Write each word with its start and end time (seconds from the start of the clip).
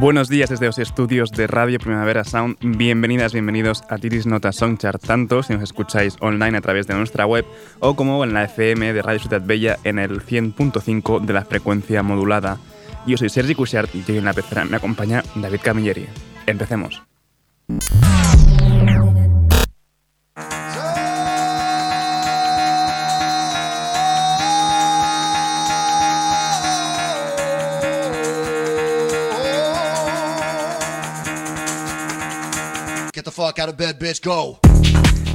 Buenos 0.00 0.28
días 0.28 0.48
desde 0.48 0.66
los 0.66 0.78
estudios 0.78 1.32
de 1.32 1.48
Radio 1.48 1.80
Primavera 1.80 2.22
Sound. 2.22 2.56
Bienvenidas, 2.60 3.32
bienvenidos 3.32 3.82
a 3.88 3.98
Tiris 3.98 4.26
Nota 4.26 4.52
Songchart, 4.52 5.04
tanto 5.04 5.42
si 5.42 5.54
nos 5.54 5.64
escucháis 5.64 6.16
online 6.20 6.56
a 6.56 6.60
través 6.60 6.86
de 6.86 6.94
nuestra 6.94 7.26
web 7.26 7.44
o 7.80 7.96
como 7.96 8.22
en 8.22 8.32
la 8.32 8.44
FM 8.44 8.92
de 8.92 9.02
Radio 9.02 9.18
Ciudad 9.18 9.42
Bella 9.44 9.76
en 9.82 9.98
el 9.98 10.24
100.5 10.24 11.26
de 11.26 11.32
la 11.32 11.44
frecuencia 11.44 12.04
modulada. 12.04 12.58
Yo 13.08 13.16
soy 13.16 13.28
Sergi 13.28 13.56
Cushart 13.56 13.92
y 13.92 14.04
hoy 14.08 14.18
en 14.18 14.24
la 14.24 14.34
pecera 14.34 14.64
me 14.64 14.76
acompaña 14.76 15.24
David 15.34 15.62
Camilleri. 15.64 16.06
Empecemos. 16.46 17.02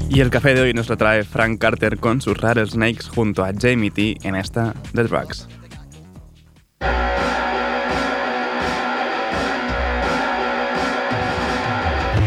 Y 0.10 0.20
el 0.20 0.30
café 0.30 0.54
de 0.54 0.62
hoy 0.62 0.74
nos 0.74 0.90
lo 0.90 0.98
trae 0.98 1.24
Frank 1.24 1.60
Carter 1.60 1.98
con 1.98 2.22
sus 2.22 2.38
Rattlesnakes 2.38 3.08
junto 3.08 3.44
a 3.44 3.52
Jamie 3.58 3.92
T 3.92 4.18
en 4.24 4.36
esta 4.36 4.74
The 4.94 5.04
Drugs. 5.04 5.48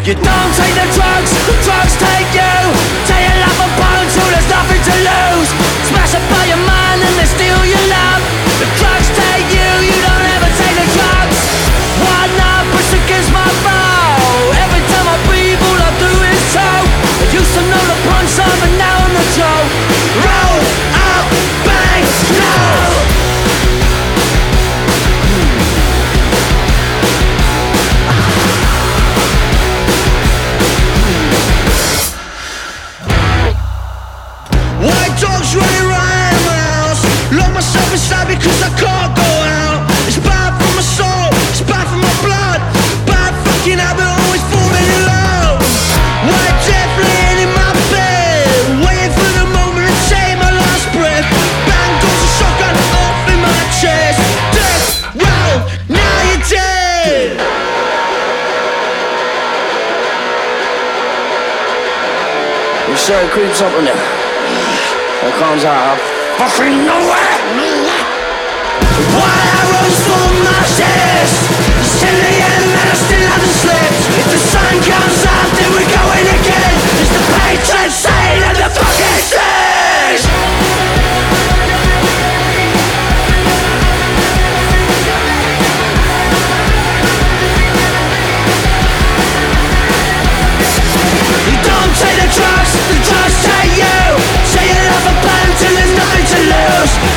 You 0.07 0.15
don't 0.15 0.53
take 0.55 0.71
the 0.71 0.87
drugs, 0.95 1.31
the 1.51 1.57
drugs 1.67 1.99
take 1.99 2.31
you. 2.31 2.57
Tear 3.11 3.27
your 3.27 3.39
life 3.43 3.59
apart 3.59 4.07
until 4.07 4.31
there's 4.31 4.47
nothing 4.47 4.79
to 4.79 4.95
lose. 5.03 5.51
Smash 5.91 6.15
up 6.15 6.23
by 6.31 6.47
your 6.47 6.63
mind 6.63 7.03
and 7.03 7.15
they 7.19 7.27
steal 7.27 7.59
your 7.67 7.85
love. 7.91 8.23
The 8.63 8.71
drugs 8.79 8.95
something 63.56 63.86
that 63.86 65.33
comes 65.40 65.64
out 65.64 65.96
of 65.96 66.00
fucking 66.36 66.84
nowhere. 66.84 67.26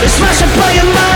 Smash 0.07 0.41
it 0.41 0.59
by 0.59 0.71
your 0.71 0.85
mind 0.85 1.08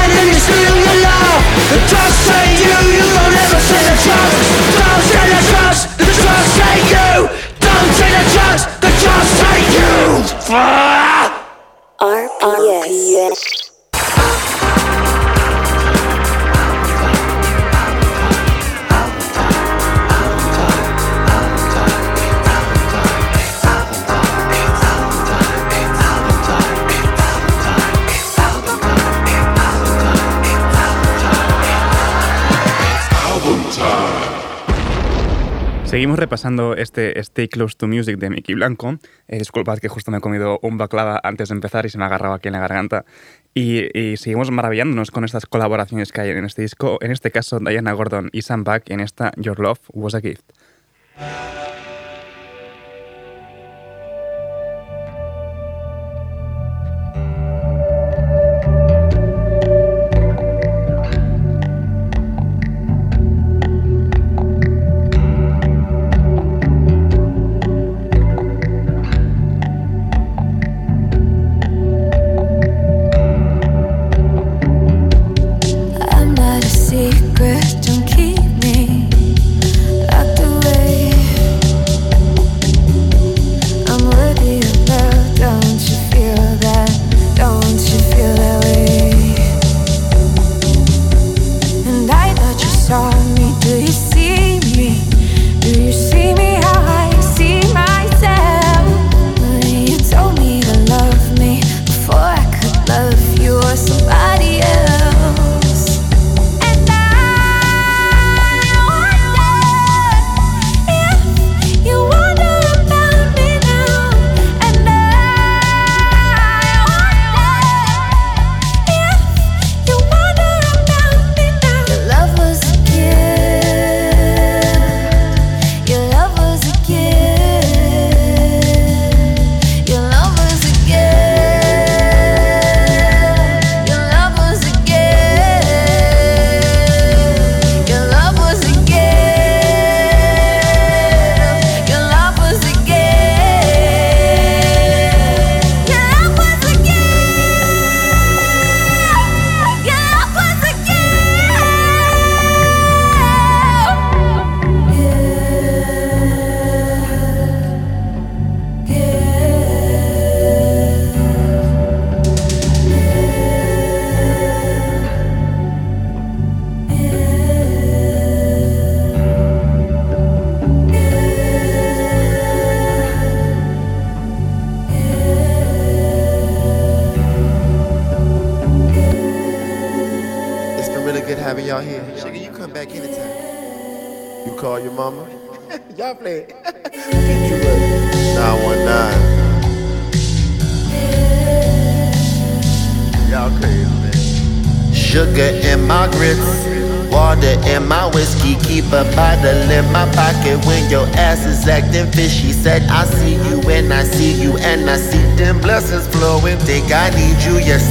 Seguimos 35.93 36.17
repasando 36.17 36.75
este 36.75 37.19
Stay 37.19 37.47
Close 37.47 37.75
to 37.77 37.87
Music 37.87 38.17
de 38.17 38.31
Mickey 38.31 38.55
Blanco. 38.55 38.97
Eh, 39.27 39.37
disculpad 39.37 39.77
que 39.77 39.89
justo 39.89 40.09
me 40.09 40.17
he 40.17 40.21
comido 40.21 40.57
un 40.63 40.79
baklava 40.79 41.21
antes 41.21 41.49
de 41.49 41.53
empezar 41.53 41.85
y 41.85 41.89
se 41.89 41.99
me 41.99 42.03
ha 42.03 42.07
agarrado 42.07 42.33
aquí 42.33 42.47
en 42.47 42.53
la 42.53 42.61
garganta. 42.61 43.05
Y, 43.53 44.17
seguimos 44.17 44.49
maravillándonos 44.49 45.11
con 45.11 45.23
estas 45.23 45.45
colaboraciones 45.45 46.11
que 46.11 46.21
hay 46.21 46.31
en 46.31 46.45
este 46.45 46.63
disco. 46.63 46.97
En 47.01 47.11
este 47.11 47.29
caso, 47.29 47.59
Diana 47.59 47.93
Gordon 47.93 48.31
y 48.33 48.41
Sam 48.41 48.63
Back 48.63 48.89
en 48.89 49.01
esta 49.01 49.33
Your 49.37 49.59
Love 49.59 49.81
Was 49.89 50.15
a 50.15 50.21
Gift. 50.21 50.49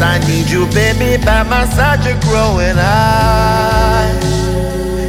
I 0.03 0.19
need 0.27 0.51
you, 0.51 0.67
baby. 0.75 1.23
By 1.25 1.45
my 1.45 1.65
side, 1.65 2.05
you're 2.05 2.19
growing. 2.27 2.75
I, 2.77 4.11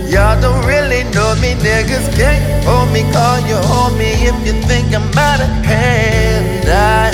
y'all 0.08 0.40
don't 0.40 0.64
really 0.66 1.04
know 1.16 1.34
me, 1.42 1.56
niggas 1.58 2.14
can't 2.16 2.64
hold 2.64 2.94
me, 2.94 3.02
call 3.12 3.40
you 3.50 3.58
homie 3.58 4.14
if 4.22 4.38
you 4.46 4.54
think 4.70 4.94
I'm 4.94 5.10
out 5.18 5.42
of 5.42 5.50
hand. 5.66 6.70
I, 6.70 7.10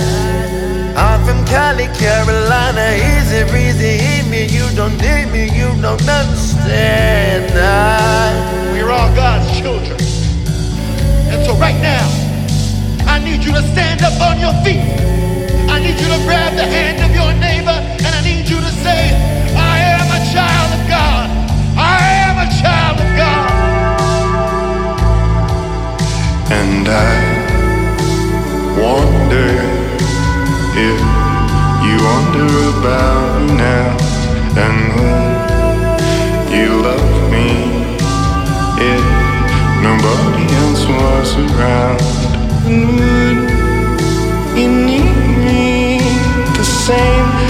I'm 0.99 1.23
from 1.23 1.45
Cali, 1.47 1.87
Carolina, 1.95 2.99
easy 2.99 3.47
breezy, 3.49 3.95
eat 4.03 4.27
me. 4.29 4.45
You 4.45 4.67
don't 4.75 4.97
need 4.99 5.31
me, 5.31 5.45
you 5.55 5.71
don't 5.81 6.03
understand. 6.03 7.49
I... 7.55 8.73
We're 8.73 8.91
all 8.91 9.09
God's 9.15 9.47
children. 9.57 9.97
And 11.31 11.45
so 11.45 11.55
right 11.55 11.79
now, 11.79 12.05
I 13.07 13.19
need 13.23 13.43
you 13.43 13.53
to 13.53 13.63
stand 13.71 14.03
up 14.03 14.19
on 14.19 14.37
your 14.37 14.53
feet. 14.65 14.83
I 15.71 15.79
need 15.79 15.99
you 16.01 16.07
to 16.07 16.19
grab 16.25 16.55
the 16.55 16.65
hand 16.65 17.08
I 26.91 27.13
wonder 28.81 29.49
if 30.73 30.99
you 31.85 31.95
wonder 32.09 32.49
about 32.73 33.41
me 33.41 33.53
now 33.55 33.97
and 34.57 34.77
would 34.97 36.51
you 36.51 36.81
love 36.81 37.31
me 37.31 37.49
if 38.81 39.05
nobody 39.85 40.45
else 40.63 40.83
was 40.87 41.29
around. 41.37 42.01
And 42.65 42.81
would 42.97 44.57
you 44.57 44.67
need 44.67 45.13
me 45.45 45.99
the 46.57 46.63
same 46.63 47.48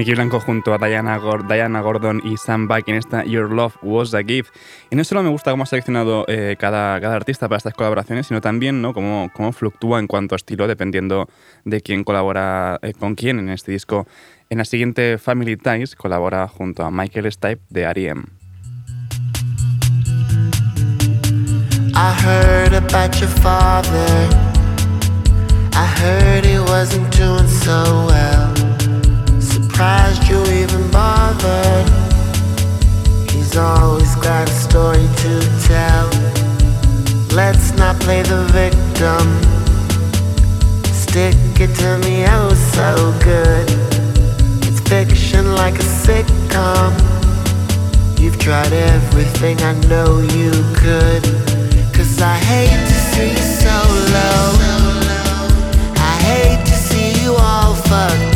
Mickey 0.00 0.14
Blanco 0.14 0.40
junto 0.40 0.72
a 0.72 0.78
Diana, 0.78 1.18
Gordon 1.18 2.22
y 2.24 2.38
Sam 2.38 2.66
Back 2.66 2.88
en 2.88 2.94
esta 2.94 3.22
Your 3.22 3.52
Love 3.52 3.76
Was 3.82 4.14
a 4.14 4.22
Gift. 4.22 4.50
Y 4.90 4.96
no 4.96 5.04
solo 5.04 5.22
me 5.22 5.28
gusta 5.28 5.50
cómo 5.50 5.64
ha 5.64 5.66
seleccionado 5.66 6.24
eh, 6.26 6.56
cada, 6.58 6.98
cada, 7.02 7.16
artista 7.16 7.50
para 7.50 7.58
estas 7.58 7.74
colaboraciones, 7.74 8.26
sino 8.26 8.40
también 8.40 8.80
¿no? 8.80 8.94
cómo, 8.94 9.30
cómo 9.34 9.52
fluctúa 9.52 9.98
en 9.98 10.06
cuanto 10.06 10.34
a 10.34 10.36
estilo 10.36 10.66
dependiendo 10.66 11.28
de 11.66 11.82
quién 11.82 12.02
colabora 12.02 12.78
eh, 12.80 12.94
con 12.94 13.14
quién 13.14 13.40
en 13.40 13.50
este 13.50 13.72
disco. 13.72 14.06
En 14.48 14.56
la 14.56 14.64
siguiente 14.64 15.18
Family 15.18 15.58
Ties 15.58 15.94
colabora 15.96 16.48
junto 16.48 16.82
a 16.82 16.90
Michael 16.90 17.30
Stipe 17.30 17.60
de 17.68 17.82
R.E.M. 17.82 18.22
surprised 29.80 30.28
you 30.28 30.42
even 30.60 30.90
bothered. 30.90 31.88
He's 33.30 33.56
always 33.56 34.14
got 34.16 34.46
a 34.46 34.52
story 34.52 35.08
to 35.22 35.32
tell. 35.64 36.06
Let's 37.34 37.72
not 37.76 37.98
play 37.98 38.20
the 38.22 38.44
victim. 38.52 39.24
Stick 40.92 41.34
it 41.58 41.74
to 41.76 41.96
me 42.04 42.26
oh 42.28 42.52
so 42.76 42.92
good. 43.24 43.66
It's 44.68 44.80
fiction 44.80 45.54
like 45.54 45.76
a 45.76 45.88
sitcom. 46.04 46.92
You've 48.20 48.38
tried 48.38 48.74
everything 48.74 49.62
I 49.62 49.72
know 49.88 50.20
you 50.20 50.52
could. 50.76 51.22
Cause 51.94 52.20
I 52.20 52.36
hate 52.36 52.82
to 52.90 52.96
see 53.12 53.30
you 53.30 53.46
so 53.64 53.76
low. 54.16 54.44
I 55.96 56.14
hate 56.28 56.66
to 56.66 56.74
see 56.74 57.22
you 57.22 57.34
all 57.34 57.74
fucked 57.74 58.29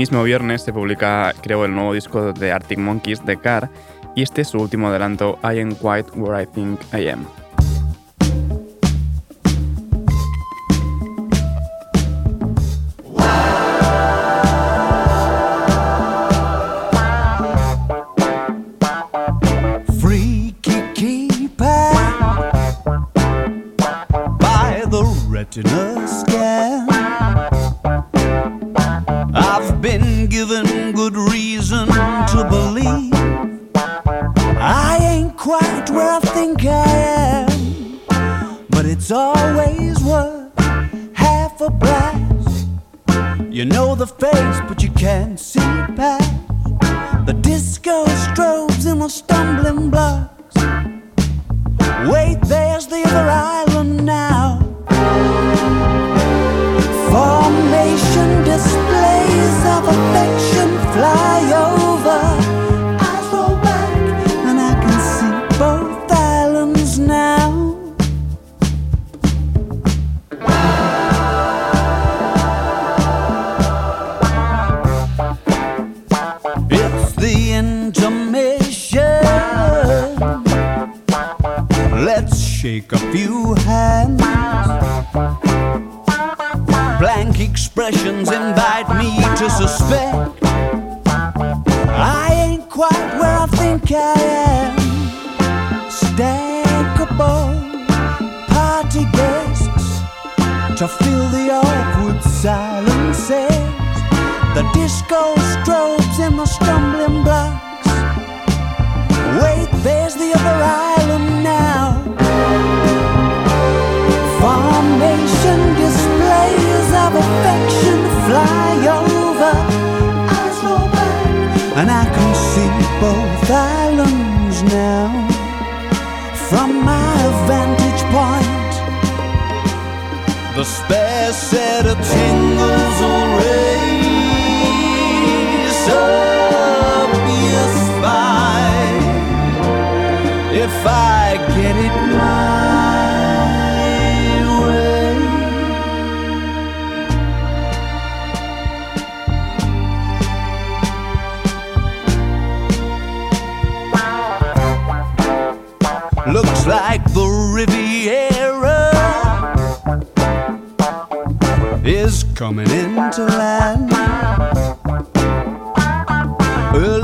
mismo 0.00 0.22
viernes 0.22 0.62
se 0.62 0.72
publica, 0.72 1.34
creo, 1.42 1.66
el 1.66 1.74
nuevo 1.74 1.92
disco 1.92 2.32
de 2.32 2.52
Arctic 2.52 2.78
Monkeys, 2.78 3.20
The 3.20 3.36
Car, 3.36 3.68
y 4.16 4.22
este 4.22 4.40
es 4.40 4.48
su 4.48 4.56
último 4.56 4.88
adelanto, 4.88 5.38
I 5.42 5.60
Am 5.60 5.74
Quite 5.74 6.18
Where 6.18 6.42
I 6.42 6.46
Think 6.46 6.80
I 6.94 7.08
Am. 7.10 7.39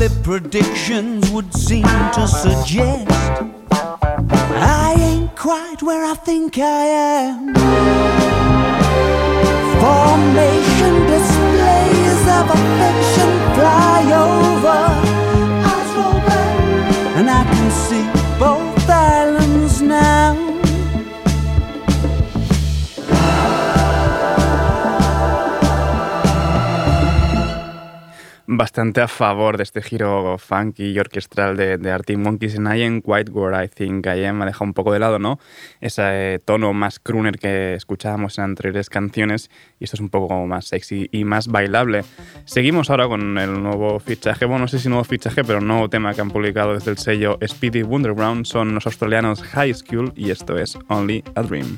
Early 0.06 0.22
predictions 0.22 1.30
would 1.30 1.52
seem 1.52 1.82
to 1.82 2.28
suggest 2.28 3.10
I 3.72 4.94
ain't 4.98 5.34
quite 5.34 5.82
where 5.82 6.04
I 6.04 6.14
think 6.14 6.58
I 6.58 6.84
am. 7.22 7.54
Formation 9.80 11.06
displays 11.06 12.22
of 12.38 12.50
affection 12.50 13.30
fly 13.54 14.02
over. 14.12 15.15
Bastante 28.56 29.00
a 29.00 29.08
favor 29.08 29.56
de 29.56 29.62
este 29.62 29.82
giro 29.82 30.36
funky 30.38 30.90
y 30.90 30.98
orquestral 30.98 31.56
de, 31.56 31.78
de 31.78 32.16
Monkeys 32.16 32.54
en 32.54 32.66
I 32.66 32.84
Am 32.84 33.02
Quite 33.02 33.32
I 33.32 33.68
Think 33.68 34.06
I 34.06 34.24
Am. 34.24 34.42
Ha 34.42 34.46
dejado 34.46 34.64
un 34.64 34.74
poco 34.74 34.92
de 34.92 34.98
lado, 34.98 35.18
¿no? 35.18 35.38
Ese 35.80 36.02
eh, 36.04 36.38
tono 36.44 36.72
más 36.72 36.98
crooner 36.98 37.38
que 37.38 37.74
escuchábamos 37.74 38.38
en 38.38 38.44
anteriores 38.44 38.90
canciones 38.90 39.50
y 39.78 39.84
esto 39.84 39.96
es 39.96 40.00
un 40.00 40.08
poco 40.08 40.46
más 40.46 40.66
sexy 40.66 41.08
y 41.12 41.24
más 41.24 41.48
bailable. 41.48 42.04
Seguimos 42.44 42.90
ahora 42.90 43.08
con 43.08 43.38
el 43.38 43.62
nuevo 43.62 43.98
fichaje, 44.00 44.44
bueno, 44.44 44.62
no 44.62 44.68
sé 44.68 44.78
si 44.78 44.88
nuevo 44.88 45.04
fichaje, 45.04 45.44
pero 45.44 45.60
nuevo 45.60 45.88
tema 45.88 46.14
que 46.14 46.20
han 46.20 46.30
publicado 46.30 46.74
desde 46.74 46.90
el 46.90 46.98
sello 46.98 47.38
Speedy 47.46 47.82
Wonderground. 47.82 48.46
Son 48.46 48.74
los 48.74 48.86
australianos 48.86 49.42
High 49.42 49.74
School 49.74 50.12
y 50.16 50.30
esto 50.30 50.56
es 50.58 50.78
Only 50.88 51.22
a 51.34 51.42
Dream. 51.42 51.76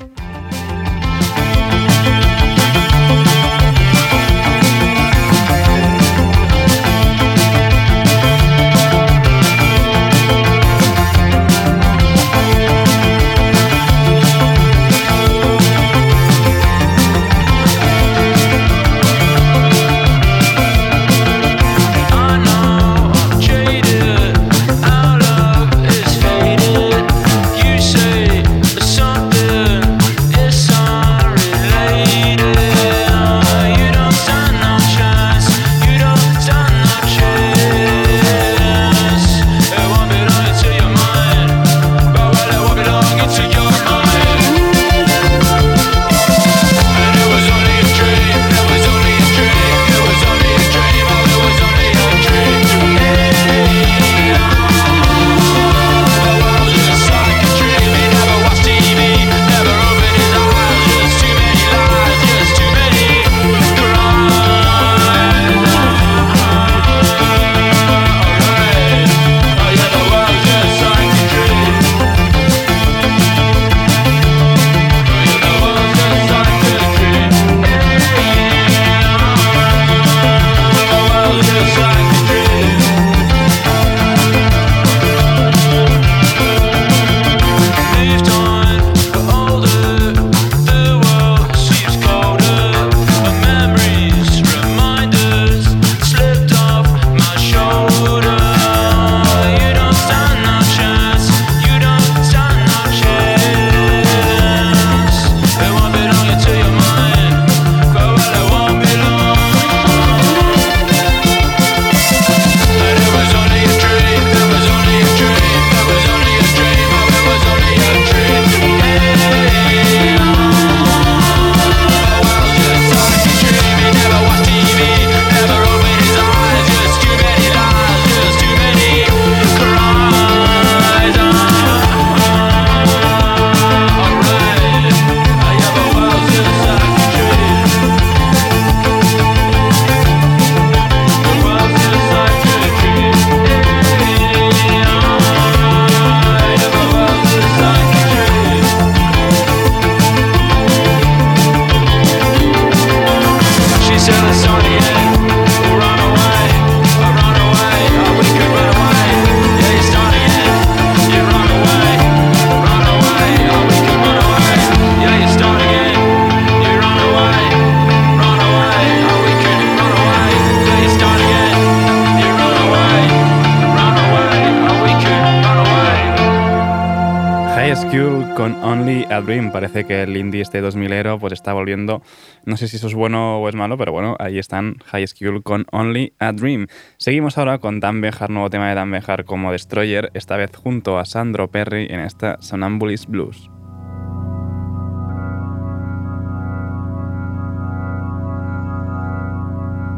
Con 177.89 178.53
Only 178.63 179.05
a 179.09 179.19
Dream. 179.19 179.51
Parece 179.51 179.83
que 179.83 180.03
el 180.03 180.15
indie 180.15 180.41
este 180.41 180.61
2000ero 180.61 181.19
pues 181.19 181.33
está 181.33 181.53
volviendo. 181.53 182.03
No 182.45 182.55
sé 182.55 182.67
si 182.67 182.75
eso 182.77 182.85
es 182.85 182.93
bueno 182.93 183.39
o 183.39 183.49
es 183.49 183.55
malo, 183.55 183.79
pero 183.79 183.91
bueno, 183.91 184.15
ahí 184.19 184.37
están 184.37 184.75
High 184.85 185.07
School 185.07 185.41
con 185.41 185.65
Only 185.71 186.13
a 186.19 186.31
Dream. 186.31 186.67
Seguimos 186.97 187.39
ahora 187.39 187.57
con 187.57 187.79
Dan 187.79 187.99
Bejar, 187.99 188.29
nuevo 188.29 188.51
tema 188.51 188.69
de 188.69 188.75
Dan 188.75 188.91
Bejar 188.91 189.25
como 189.25 189.51
Destroyer, 189.51 190.11
esta 190.13 190.37
vez 190.37 190.51
junto 190.55 190.99
a 190.99 191.05
Sandro 191.05 191.49
Perry 191.49 191.87
en 191.89 192.01
esta 192.01 192.39
Sonambulist 192.41 193.07
Blues. 193.07 193.49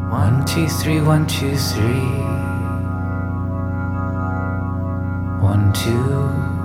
One, 0.09 0.45
two, 0.45 0.65
three, 0.81 1.01
one, 1.01 1.25
two, 1.27 1.57
three. 1.57 2.07
One, 5.41 5.73
two. 5.73 6.60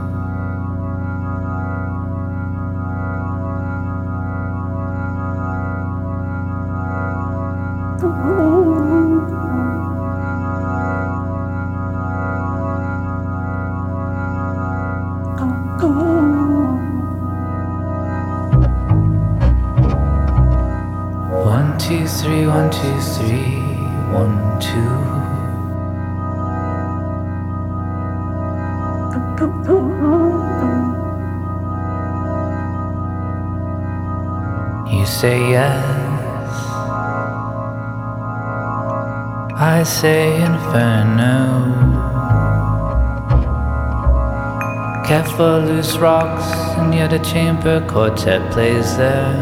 Rocks, 45.95 46.45
and 46.79 46.93
yet 46.93 47.13
a 47.13 47.19
chamber 47.21 47.81
quartet 47.87 48.51
plays 48.53 48.97
there. 48.97 49.33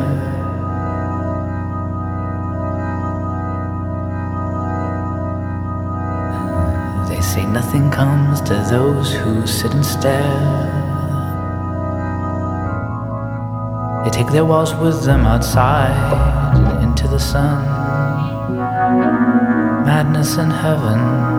They 7.08 7.20
say 7.22 7.44
nothing 7.46 7.90
comes 7.90 8.40
to 8.42 8.54
those 8.70 9.14
who 9.14 9.46
sit 9.46 9.72
and 9.72 9.84
stare. 9.84 10.84
They 14.04 14.10
take 14.10 14.30
their 14.30 14.44
walls 14.44 14.74
with 14.74 15.02
them 15.04 15.24
outside 15.26 15.96
into 16.84 17.08
the 17.08 17.18
sun. 17.18 17.64
Madness 19.84 20.36
in 20.36 20.50
heaven. 20.50 21.33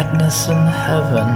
Madness 0.00 0.48
in 0.48 0.56
heaven. 0.56 1.28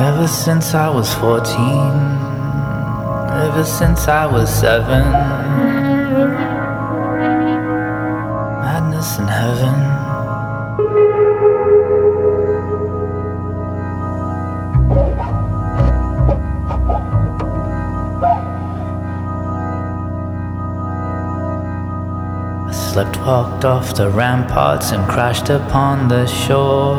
Ever 0.00 0.26
since 0.26 0.72
I 0.72 0.88
was 0.88 1.12
14, 1.16 1.44
ever 3.44 3.64
since 3.64 4.08
I 4.08 4.24
was 4.24 4.48
seven, 4.48 5.04
madness 8.64 9.18
in 9.18 9.28
heaven. 9.28 9.83
Slept, 22.94 23.16
walked 23.26 23.64
off 23.64 23.96
the 23.96 24.08
ramparts, 24.08 24.92
and 24.92 25.02
crashed 25.08 25.50
upon 25.50 26.06
the 26.06 26.24
shore. 26.28 26.94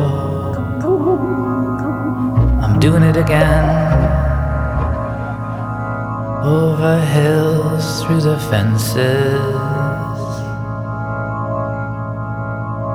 I'm 2.61 2.81
doing 2.81 3.01
it 3.01 3.15
again. 3.15 3.63
Over 6.43 6.99
hills, 6.99 8.03
through 8.03 8.21
the 8.29 8.37
fences 8.49 9.39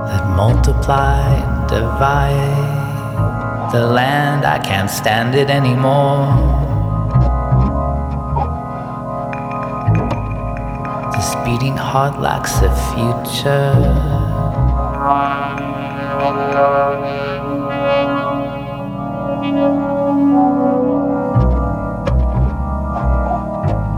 that 0.08 0.24
multiply 0.36 1.22
divide 1.68 3.70
the 3.72 3.86
land. 3.86 4.44
I 4.44 4.58
can't 4.58 4.90
stand 4.90 5.34
it 5.34 5.48
anymore. 5.48 6.69
This 11.20 11.34
beating 11.44 11.76
heart 11.76 12.18
lacks 12.18 12.62
a 12.62 12.70
future. 12.88 13.74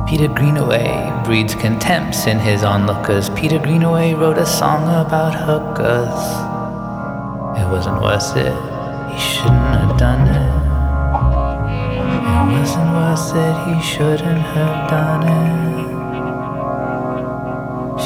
Peter 0.09 0.27
Greenaway 0.35 1.23
breeds 1.25 1.55
contempts 1.55 2.27
in 2.27 2.41
his 2.41 2.65
onlookers. 2.65 3.31
Peter 3.31 3.61
Greenaway 3.61 4.15
wrote 4.15 4.39
a 4.39 4.45
song 4.45 4.83
about 4.89 5.33
hookers. 5.33 6.19
It 7.57 7.71
wasn't 7.71 8.03
worth 8.03 8.37
it. 8.37 8.53
He 9.13 9.21
shouldn't 9.21 9.77
have 9.79 9.97
done 9.97 10.27
it. 10.27 10.53
It 11.71 12.59
wasn't 12.59 12.91
worth 12.97 13.37
it. 13.37 13.55
He 13.69 13.81
shouldn't 13.81 14.43
have 14.57 14.91
done 14.91 15.23
it. 15.23 15.82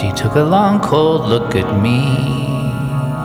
She 0.07 0.13
took 0.13 0.37
a 0.37 0.45
long, 0.45 0.79
cold 0.79 1.29
look 1.29 1.57
at 1.57 1.83
me. 1.83 1.99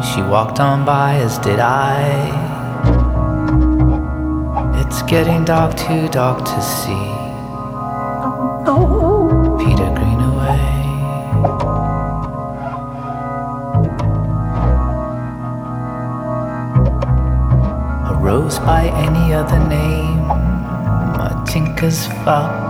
She 0.10 0.20
walked 0.24 0.60
on 0.60 0.84
by, 0.84 1.18
as 1.18 1.38
did 1.38 1.60
I. 1.60 2.02
It's 4.82 5.04
getting 5.04 5.46
dark, 5.46 5.78
too 5.78 6.10
dark 6.10 6.44
to 6.44 6.62
see. 6.62 7.08
Peter 9.62 9.90
Greenaway. 9.94 10.70
A 18.10 18.14
rose 18.20 18.58
by 18.58 18.86
any 19.08 19.36
other 19.36 19.60
name, 19.70 20.20
a 21.28 21.44
tinker's 21.48 22.08
fuck. 22.26 22.61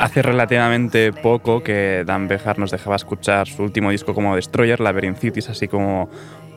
Hace 0.00 0.22
relativamente 0.22 1.12
poco 1.12 1.62
que 1.62 2.04
Dan 2.06 2.28
Bejar 2.28 2.58
nos 2.58 2.70
dejaba 2.70 2.96
escuchar 2.96 3.46
su 3.46 3.62
último 3.62 3.90
disco 3.90 4.14
como 4.14 4.34
Destroyer, 4.34 4.80
Labyrinth 4.80 5.18
Cities, 5.18 5.48
así 5.48 5.68
como 5.68 6.08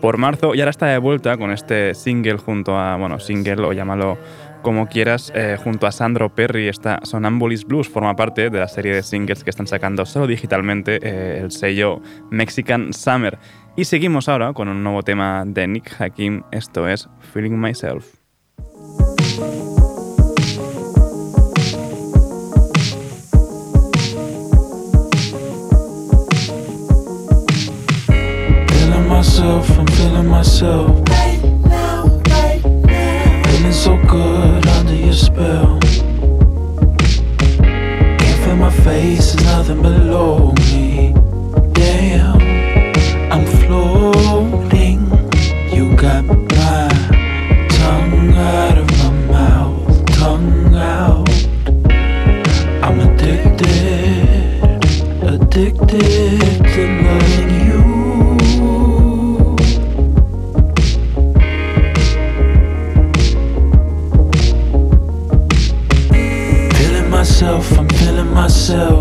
por 0.02 0.18
marzo, 0.18 0.56
y 0.56 0.60
ahora 0.60 0.72
está 0.72 0.88
de 0.88 0.98
vuelta 0.98 1.38
con 1.38 1.52
este 1.52 1.94
single 1.94 2.38
junto 2.38 2.78
a, 2.78 2.98
bueno, 2.98 3.20
single 3.20 3.66
o 3.66 3.74
llámalo 3.74 4.18
como 4.62 4.88
quieras, 4.88 5.32
eh, 5.36 5.58
junto 5.62 5.88
a 5.88 5.92
Sandro 5.92 6.34
Perry, 6.34 6.68
esta 6.68 7.00
Sonambulist 7.04 7.68
Blues 7.68 7.90
forma 7.90 8.16
parte 8.16 8.50
de 8.50 8.60
la 8.60 8.68
serie 8.68 8.94
de 8.94 9.04
singles 9.04 9.44
que 9.44 9.50
están 9.50 9.68
sacando 9.68 10.06
solo 10.06 10.28
digitalmente 10.28 11.00
eh, 11.02 11.40
el 11.42 11.52
sello 11.52 12.02
Mexican 12.30 12.94
Summer. 12.94 13.38
Y 13.76 13.86
seguimos 13.86 14.30
ahora 14.30 14.54
con 14.54 14.68
un 14.68 14.84
nuevo 14.84 15.04
tema 15.04 15.44
de 15.46 15.68
Nick 15.68 16.00
Hakim, 16.00 16.44
esto 16.52 16.88
es. 16.88 17.10
Feeling 17.34 17.56
myself, 29.10 29.78
I'm 29.78 29.88
feeling 29.88 30.28
myself. 30.28 31.11
your 35.12 35.20
spell. 35.20 35.80
Can't 38.20 38.44
feel 38.44 38.56
my 38.56 38.72
face, 38.72 39.34
there's 39.34 39.44
nothing 39.44 39.82
below 39.82 40.54
me. 40.72 41.14
Damn, 41.74 42.40
I'm 43.32 43.46
floating. 43.62 45.00
You 45.76 45.96
got 45.98 46.24
my 46.24 46.88
tongue 47.78 48.34
out 48.36 48.78
of 48.78 48.88
my 49.00 49.12
mouth, 49.36 50.06
tongue 50.18 50.76
out. 50.76 51.30
I'm 52.86 53.00
addicted, 53.02 54.64
addicted 55.24 56.40
to 56.74 56.82
loving. 57.04 57.51
so 68.72 69.01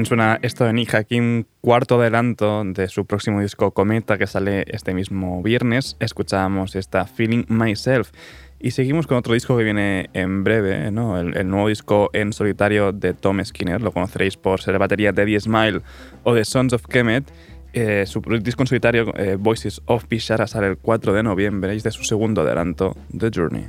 Bien 0.00 0.06
suena 0.06 0.38
esto 0.40 0.64
de 0.64 0.72
Nick 0.72 0.94
Hakim, 0.94 1.44
cuarto 1.60 2.00
adelanto 2.00 2.64
de 2.64 2.88
su 2.88 3.04
próximo 3.04 3.42
disco 3.42 3.72
Cometa 3.72 4.16
que 4.16 4.26
sale 4.26 4.64
este 4.68 4.94
mismo 4.94 5.42
viernes. 5.42 5.98
Escuchábamos 6.00 6.74
esta 6.74 7.04
Feeling 7.04 7.44
Myself. 7.48 8.10
Y 8.58 8.70
seguimos 8.70 9.06
con 9.06 9.18
otro 9.18 9.34
disco 9.34 9.58
que 9.58 9.64
viene 9.64 10.08
en 10.14 10.42
breve, 10.42 10.90
¿no? 10.90 11.20
el, 11.20 11.46
nuevo 11.46 11.68
disco 11.68 12.08
en 12.14 12.32
solitario 12.32 12.92
de 12.92 13.12
Tom 13.12 13.44
Skinner. 13.44 13.82
Lo 13.82 13.92
conoceréis 13.92 14.38
por 14.38 14.62
ser 14.62 14.78
batería 14.78 15.12
de 15.12 15.20
Eddie 15.20 15.38
Smile 15.38 15.82
o 16.24 16.32
de 16.32 16.46
Sons 16.46 16.72
of 16.72 16.86
Kemet. 16.86 17.30
Eh, 17.74 18.06
su 18.06 18.22
disco 18.40 18.62
en 18.62 18.68
solitario, 18.68 19.12
eh, 19.18 19.36
Voices 19.38 19.82
of 19.84 20.08
Bishara, 20.08 20.46
sale 20.46 20.68
el 20.68 20.78
4 20.78 21.12
de 21.12 21.22
noviembre 21.22 21.74
y 21.74 21.76
es 21.76 21.82
de 21.82 21.90
su 21.90 22.04
segundo 22.04 22.40
adelanto, 22.40 22.96
The 23.14 23.28
Journey. 23.34 23.66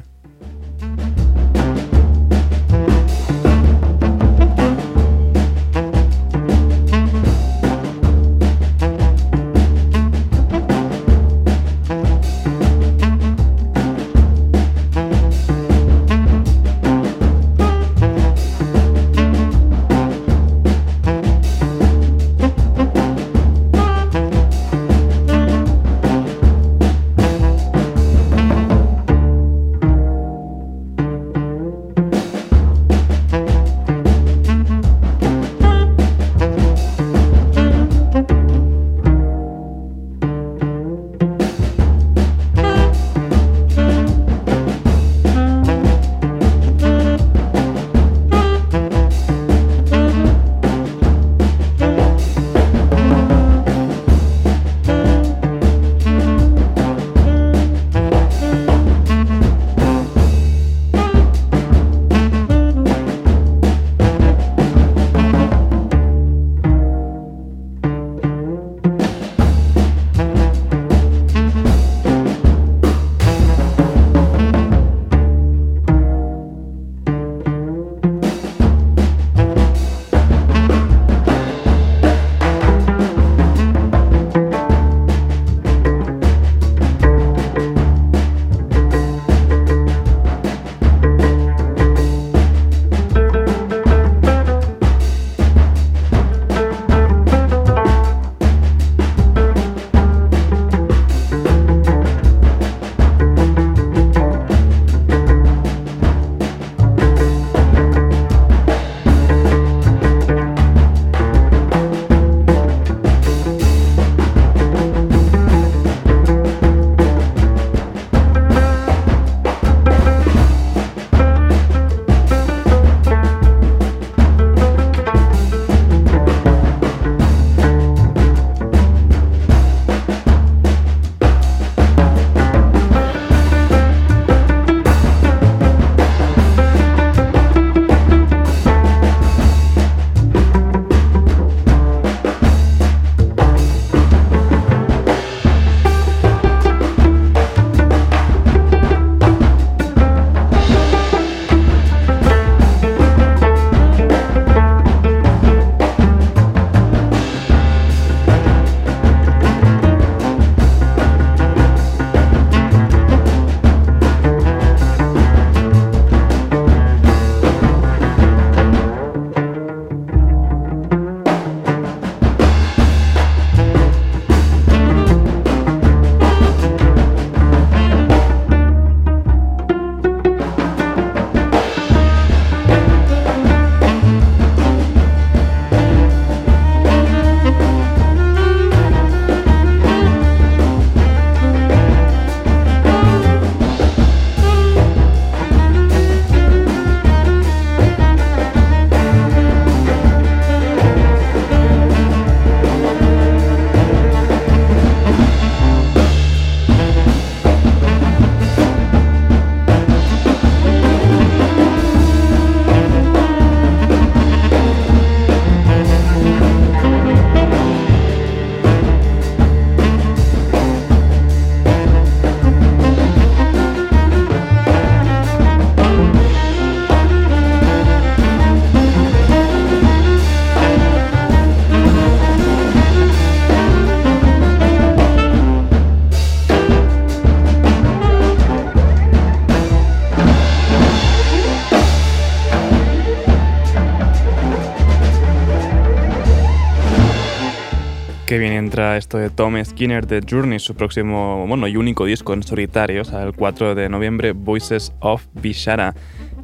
Entra 248.71 248.95
esto 248.95 249.17
de 249.17 249.29
Tom 249.29 249.61
Skinner 249.65 250.07
de 250.07 250.23
Journey, 250.25 250.57
su 250.57 250.75
próximo, 250.75 251.45
bueno, 251.45 251.67
y 251.67 251.75
único 251.75 252.05
disco 252.05 252.31
en 252.31 252.41
solitario, 252.41 253.01
o 253.01 253.03
sea, 253.03 253.23
el 253.23 253.33
4 253.33 253.75
de 253.75 253.89
noviembre, 253.89 254.31
Voices 254.31 254.93
of 255.01 255.27
Bishara. 255.33 255.93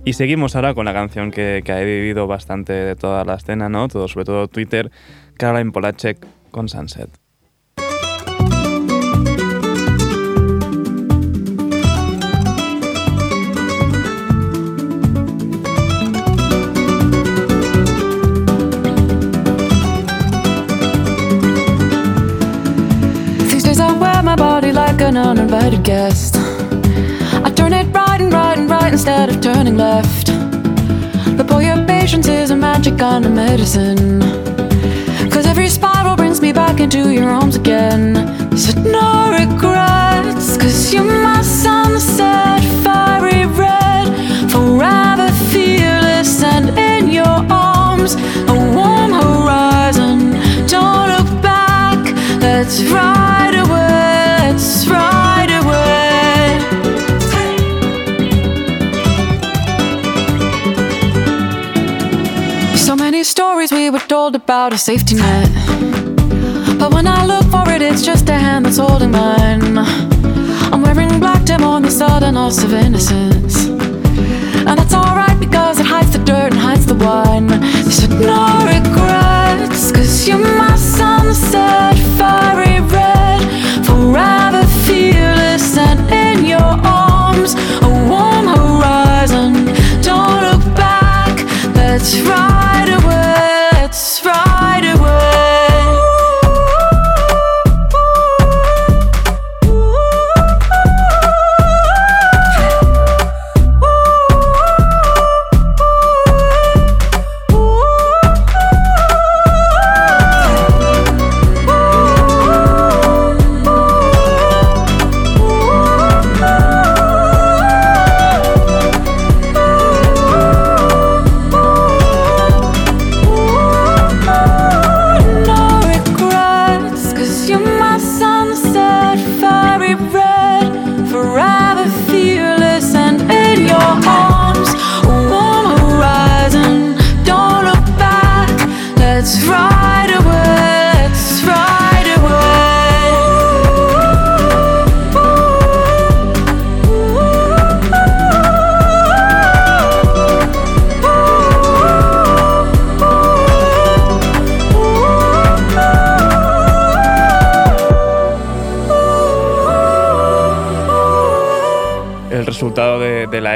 Y 0.04 0.12
seguimos 0.12 0.54
ahora 0.58 0.74
con 0.74 0.84
la 0.84 0.92
canción 0.92 1.32
que, 1.32 1.62
que 1.63 1.72
ha 1.72 1.80
vivido 1.80 2.28
bastante 2.28 2.74
de 2.74 2.98
toda 2.98 3.24
la 3.24 3.36
escena, 3.36 3.70
¿no? 3.70 3.88
Sobre 3.90 4.26
todo 4.26 4.50
Twitter, 4.50 4.92
Caroline 5.38 5.72
Polacek 5.72 6.28
con 6.52 6.68
Sunset. 6.68 7.27
An 25.68 25.74
uninvited 25.74 25.84
guest. 25.84 26.36
I 27.46 27.52
turn 27.52 27.74
it 27.74 27.88
right 27.94 28.22
and 28.22 28.32
right 28.32 28.58
and 28.58 28.70
right 28.70 28.92
instead 28.92 29.30
of 29.30 29.42
turning 29.42 29.78
left. 29.78 30.28
But 31.38 31.48
boy, 31.48 31.66
your 31.66 31.86
patience 31.86 32.28
is 32.28 32.52
a 32.52 32.56
magic 32.56 32.98
kind 32.98 33.26
of 33.26 33.32
medicine. 33.32 34.22
Cause 35.30 35.46
every 35.46 35.70
spiral 35.70 36.16
brings 36.16 36.42
me 36.42 36.54
back 36.54 36.80
into 36.80 37.12
your 37.12 37.30
arms 37.30 37.56
again. 37.56 38.16
Said 38.58 38.84
no 38.86 39.32
regrets, 39.32 40.58
cause 40.58 40.94
you're 40.94 41.27
about 64.48 64.72
a 64.72 64.78
safety 64.78 65.14
net. 65.14 65.50
But 66.80 66.94
when 66.94 67.06
I 67.06 67.26
look 67.26 67.44
for 67.52 67.70
it, 67.70 67.82
it's 67.82 68.02
just 68.02 68.30
a 68.30 68.34
hand 68.46 68.66
that's 68.66 68.78
holding 68.78 69.12
mine. 69.12 69.78
I'm 70.72 70.82
wearing 70.82 71.20
black 71.20 71.44
dim 71.44 71.64
on 71.64 71.82
the 71.82 71.92
sudden 71.92 72.36
loss 72.36 72.64
of 72.64 72.72
innocence. 72.72 73.66
And 73.66 74.80
that's 74.80 74.94
alright 74.94 75.38
because 75.38 75.80
it 75.82 75.86
hides 75.86 76.12
the 76.14 76.20
dirt 76.20 76.54
and 76.54 76.62
hides 76.62 76.86
the 76.86 76.96
wine. 76.96 77.50
Said 77.92 78.12
no 78.12 78.46
regrets, 78.72 79.92
cause 79.92 80.26
you're 80.26 80.40
my 80.40 80.78
sunset, 80.78 81.98
fiery 82.18 82.80
red, 82.96 83.42
forever 83.86 84.66
fearless 84.88 85.78
and 85.78 86.00
in 86.10 86.46
your 86.46 86.72
arms, 86.86 87.54
a 87.82 87.90
warm 88.10 88.48
horizon. 88.56 89.66
Don't 90.02 90.40
look 90.48 90.64
back, 90.74 91.36
let's 91.76 92.18
ride 92.22 92.57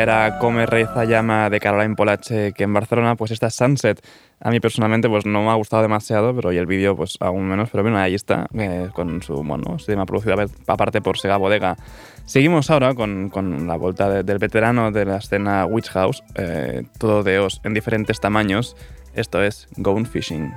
era 0.01 0.37
Come, 0.39 0.65
Reza, 0.65 1.05
Llama 1.05 1.49
de 1.49 1.59
Caroline 1.59 1.95
Polacek 1.95 2.59
en 2.61 2.73
Barcelona, 2.73 3.15
pues 3.15 3.31
esta 3.31 3.49
Sunset. 3.49 4.05
A 4.39 4.49
mí 4.49 4.59
personalmente 4.59 5.07
pues 5.07 5.25
no 5.25 5.43
me 5.43 5.49
ha 5.49 5.53
gustado 5.53 5.81
demasiado, 5.83 6.35
pero 6.35 6.51
y 6.51 6.57
el 6.57 6.65
vídeo 6.65 6.95
pues 6.95 7.17
aún 7.19 7.47
menos, 7.47 7.69
pero 7.71 7.83
bueno, 7.83 7.97
ahí 7.99 8.15
está, 8.15 8.47
eh, 8.57 8.89
con 8.93 9.21
su, 9.21 9.35
bueno, 9.43 9.77
su 9.79 9.85
tema 9.85 10.05
producido 10.05 10.35
aparte 10.67 11.01
por 11.01 11.17
Sega 11.19 11.37
Bodega. 11.37 11.77
Seguimos 12.25 12.69
ahora 12.71 12.93
con, 12.95 13.29
con 13.29 13.67
la 13.67 13.75
vuelta 13.77 14.09
de- 14.09 14.23
del 14.23 14.37
veterano 14.39 14.91
de 14.91 15.05
la 15.05 15.17
escena 15.17 15.65
Witch 15.65 15.89
House, 15.89 16.23
eh, 16.35 16.83
todo 16.97 17.23
de 17.23 17.39
os 17.39 17.61
en 17.63 17.73
diferentes 17.73 18.19
tamaños. 18.19 18.75
Esto 19.13 19.43
es 19.43 19.67
Gone 19.77 20.05
Fishing. 20.05 20.51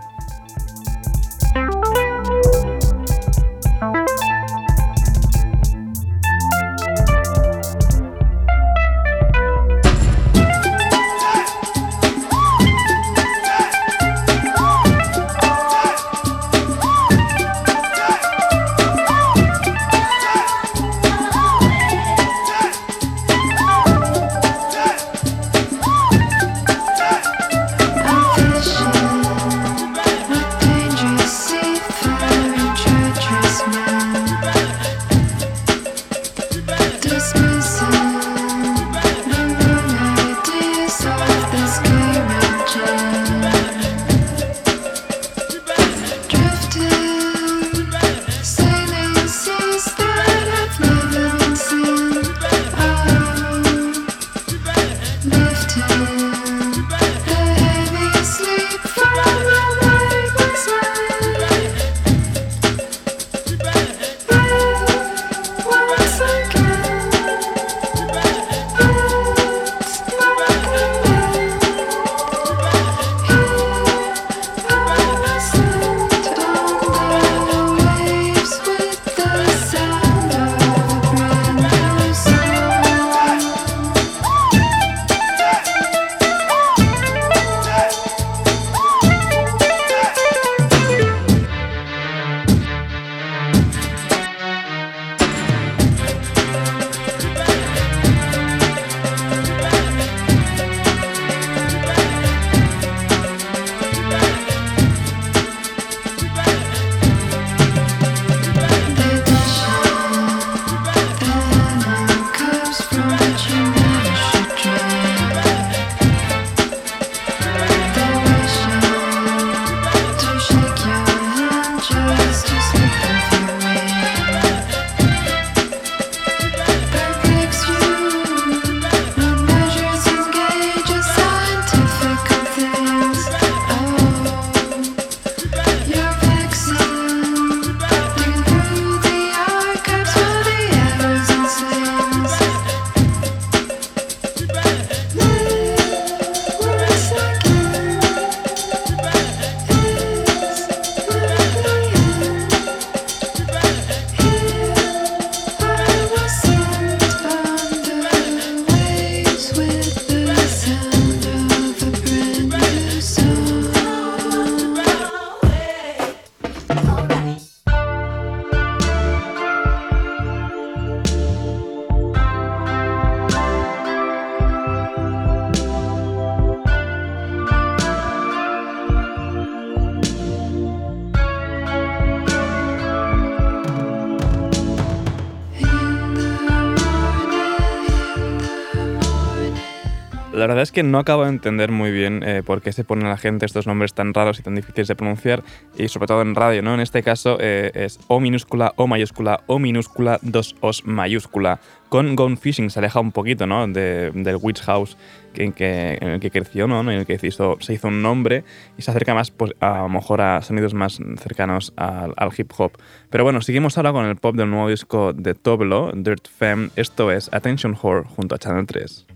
La 190.35 190.47
verdad 190.47 190.62
es 190.62 190.72
que 190.72 190.82
no 190.82 190.99
acabo 190.99 191.22
de 191.24 191.30
entender 191.30 191.70
muy 191.70 191.91
bien 191.91 192.22
eh, 192.24 192.43
por 192.45 192.61
qué 192.62 192.72
se 192.72 192.85
ponen 192.85 193.07
a 193.07 193.11
la 193.11 193.16
gente 193.16 193.47
estos 193.47 193.66
nombres 193.66 193.95
tan 193.95 194.12
raros 194.14 194.39
y 194.39 194.43
tan 194.43 194.55
difíciles 194.55 194.89
de 194.89 194.95
pronunciar, 194.97 195.43
y 195.76 195.89
sobre 195.89 196.07
todo 196.07 196.22
en 196.22 196.35
radio, 196.35 196.62
¿no? 196.62 196.74
En 196.74 196.80
este 196.80 197.03
caso 197.03 197.39
eh, 197.41 197.70
es 197.74 197.99
O 198.09 198.20
minúscula, 198.20 198.72
O 198.76 198.87
mayúscula, 198.87 199.41
O 199.47 199.59
minúscula, 199.59 200.18
dos 200.22 200.57
Os 200.61 200.85
mayúscula. 200.85 201.61
Con 201.89 202.16
Gone 202.16 202.37
Fishing 202.37 202.70
se 202.70 202.80
aleja 202.80 202.99
un 202.99 203.12
poquito, 203.12 203.47
¿no? 203.47 203.68
De- 203.68 204.11
del 204.12 204.37
Witch 204.41 204.61
House 204.62 204.97
que, 205.32 205.53
que- 205.53 205.99
en 206.01 206.09
el 206.09 206.20
que 206.20 206.30
creció, 206.30 206.66
¿no? 206.66 206.80
En 206.80 206.89
el 206.89 207.07
que 207.07 207.18
se 207.18 207.28
hizo, 207.28 207.57
un 207.85 208.03
nombre 208.03 208.43
y 208.76 208.82
se 208.82 208.91
acerca 208.91 209.14
más, 209.14 209.30
pues, 209.30 209.53
a, 209.61 209.78
lo 209.82 209.89
mejor 209.89 210.20
a 210.20 210.43
sonidos 210.43 210.74
más 210.74 210.99
cercanos 211.18 211.72
al, 211.76 212.12
al 212.16 212.30
hip 212.37 212.51
hop. 212.59 212.72
Pero 213.11 213.22
bueno, 213.22 213.41
seguimos 213.43 213.76
ahora 213.76 213.93
con 213.93 214.07
el 214.07 214.16
pop 214.16 214.35
del 214.35 214.51
nuevo 214.51 214.68
disco 214.68 215.12
de 215.12 215.35
Toblo, 215.35 215.93
Dirt 215.95 216.26
Femme. 216.28 216.70
Esto 216.74 217.12
es 217.12 217.32
Attention 217.32 217.76
Whore 217.80 218.09
junto 218.09 218.35
a 218.35 218.39
Channel 218.39 218.66
3. 218.66 219.07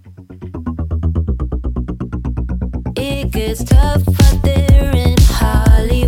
Gets 3.38 3.62
tough 3.62 4.02
out 4.24 4.42
there 4.42 4.90
in 4.96 5.16
Hollywood. 5.20 6.07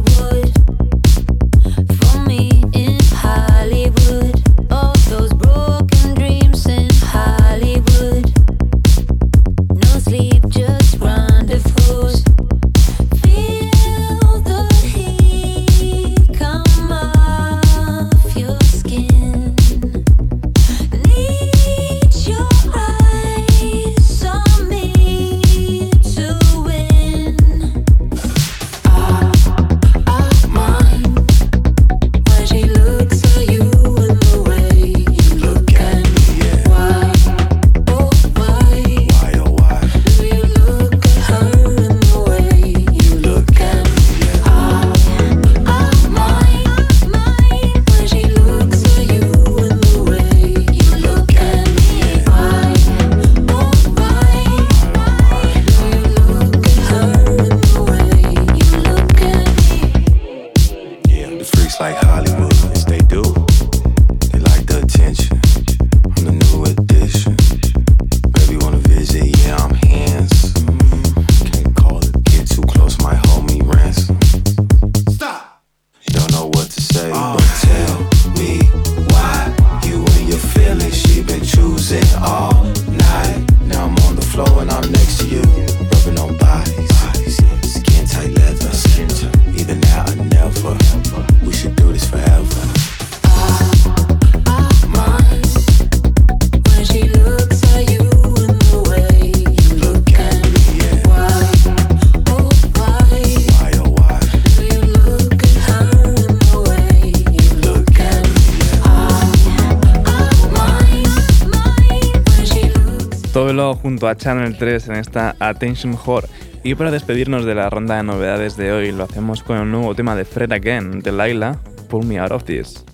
Junto 113.90 114.06
a 114.06 114.14
Channel 114.14 114.56
3 114.56 114.88
en 114.88 114.94
esta 114.94 115.34
Attention 115.40 115.98
Whore. 116.06 116.28
Y 116.62 116.76
para 116.76 116.92
despedirnos 116.92 117.44
de 117.44 117.56
la 117.56 117.68
ronda 117.68 117.96
de 117.96 118.04
novedades 118.04 118.56
de 118.56 118.70
hoy, 118.70 118.92
lo 118.92 119.02
hacemos 119.02 119.42
con 119.42 119.58
el 119.58 119.68
nuevo 119.68 119.96
tema 119.96 120.14
de 120.14 120.24
Fred 120.24 120.52
Again, 120.52 121.00
de 121.00 121.10
Laila, 121.10 121.56
Pull 121.88 122.06
Me 122.06 122.20
Out 122.20 122.30
of 122.30 122.44
This. 122.44 122.84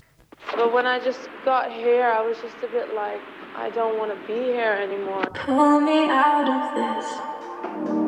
But 0.55 0.73
when 0.73 0.87
I 0.87 0.99
just 1.05 1.29
got 1.45 1.69
here, 1.69 2.03
I 2.03 2.27
was 2.27 2.37
just 2.41 2.57
a 2.63 2.71
bit 2.73 2.95
like, 2.95 3.21
I 3.55 3.69
don't 3.75 3.99
want 3.99 4.11
to 4.11 4.17
be 4.25 4.51
here 4.51 4.73
anymore. 4.73 5.29
Pull 5.45 5.81
me 5.81 6.09
out 6.09 6.49
of 6.49 6.73
this. 7.93 8.06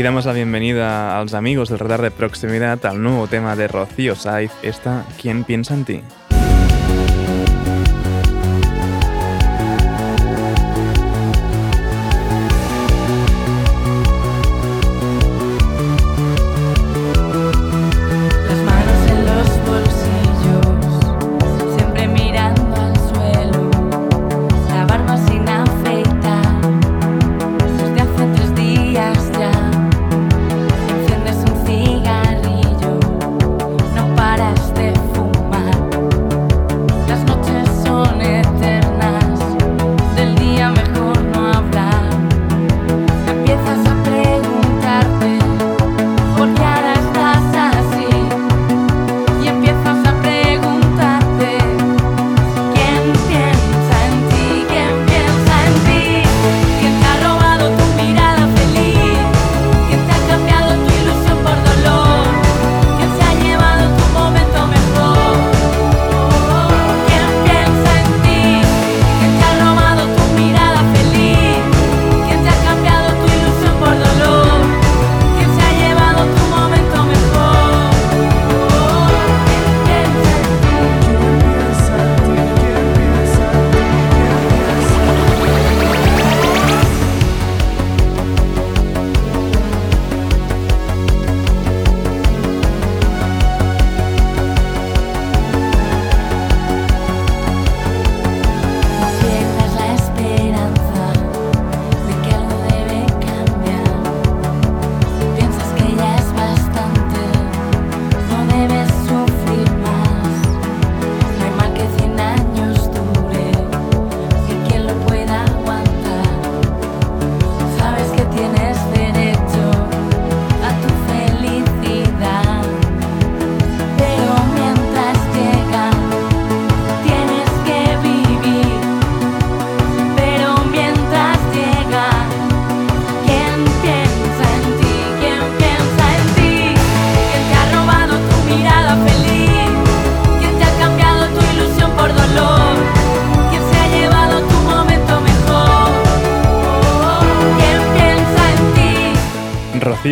Y 0.00 0.02
damos 0.02 0.24
la 0.24 0.32
bienvenida 0.32 1.18
a 1.18 1.22
los 1.22 1.34
amigos 1.34 1.68
del 1.68 1.78
radar 1.78 2.00
de 2.00 2.10
proximidad 2.10 2.86
al 2.86 3.02
nuevo 3.02 3.26
tema 3.26 3.54
de 3.54 3.68
Rocío 3.68 4.14
Saiz, 4.14 4.50
esta 4.62 5.04
¿Quién 5.20 5.44
piensa 5.44 5.74
en 5.74 5.84
ti? 5.84 6.02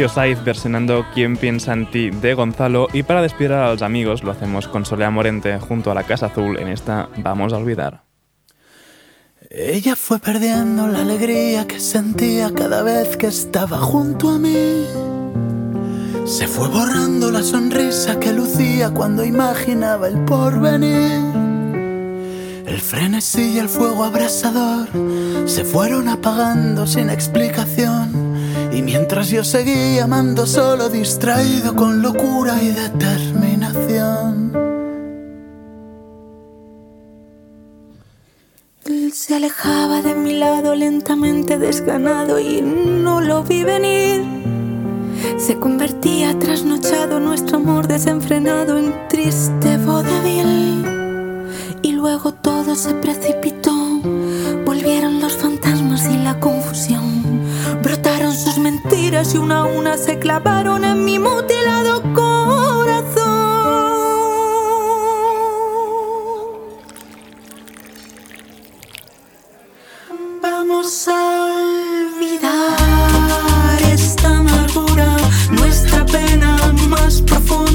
Saiz 0.08 0.42
versionando 0.44 1.06
¿Quién 1.14 1.36
piensa 1.36 1.72
en 1.72 1.90
ti? 1.90 2.10
de 2.10 2.34
Gonzalo 2.34 2.88
y 2.92 3.02
para 3.02 3.22
despedir 3.22 3.52
a 3.52 3.70
los 3.70 3.82
amigos 3.82 4.22
lo 4.22 4.32
hacemos 4.32 4.68
con 4.68 4.84
Solea 4.84 5.10
Morente 5.10 5.58
junto 5.58 5.90
a 5.90 5.94
la 5.94 6.04
Casa 6.04 6.26
Azul 6.26 6.58
en 6.58 6.68
esta 6.68 7.08
Vamos 7.18 7.52
a 7.52 7.56
olvidar. 7.56 8.02
Ella 9.50 9.96
fue 9.96 10.18
perdiendo 10.18 10.86
la 10.88 11.00
alegría 11.00 11.66
que 11.66 11.80
sentía 11.80 12.52
cada 12.54 12.82
vez 12.82 13.16
que 13.16 13.28
estaba 13.28 13.78
junto 13.78 14.28
a 14.28 14.38
mí. 14.38 14.84
Se 16.26 16.46
fue 16.46 16.68
borrando 16.68 17.30
la 17.30 17.42
sonrisa 17.42 18.20
que 18.20 18.32
lucía 18.34 18.90
cuando 18.90 19.24
imaginaba 19.24 20.08
el 20.08 20.18
porvenir. 20.26 21.22
El 22.66 22.78
frenesí 22.82 23.54
y 23.54 23.58
el 23.58 23.70
fuego 23.70 24.04
abrasador 24.04 24.88
se 25.46 25.64
fueron 25.64 26.08
apagando 26.08 26.86
sin 26.86 27.08
explicación. 27.08 28.27
Y 28.78 28.82
mientras 28.82 29.28
yo 29.28 29.42
seguía 29.42 30.04
amando 30.04 30.46
solo, 30.46 30.88
distraído 30.88 31.74
con 31.74 32.00
locura 32.00 32.62
y 32.62 32.68
determinación. 32.68 34.52
Él 38.84 39.12
se 39.12 39.34
alejaba 39.34 40.00
de 40.00 40.14
mi 40.14 40.34
lado 40.34 40.76
lentamente 40.76 41.58
desganado 41.58 42.38
y 42.38 42.62
no 42.62 43.20
lo 43.20 43.42
vi 43.42 43.64
venir. 43.64 44.22
Se 45.38 45.58
convertía 45.58 46.38
trasnochado 46.38 47.18
nuestro 47.18 47.56
amor 47.56 47.88
desenfrenado 47.88 48.78
en 48.78 48.94
triste 49.08 49.76
vodevil. 49.78 50.84
Y 51.82 51.90
luego 51.90 52.32
todo 52.32 52.76
se 52.76 52.94
precipitó. 52.94 53.72
Volvieron 54.64 55.20
los 55.20 55.32
fantasmas 55.32 56.08
y 56.08 56.16
la 56.18 56.38
confusión. 56.38 57.17
Sus 58.44 58.56
mentiras 58.58 59.34
y 59.34 59.38
una 59.38 59.62
a 59.62 59.64
una 59.64 59.96
se 59.98 60.20
clavaron 60.20 60.84
en 60.84 61.04
mi 61.04 61.18
mutilado 61.18 62.00
corazón. 62.14 63.34
Vamos 70.40 71.08
a 71.08 71.46
olvidar 72.14 72.78
esta 73.92 74.36
amargura, 74.36 75.16
nuestra 75.50 76.06
pena 76.06 76.72
más 76.88 77.20
profunda. 77.22 77.67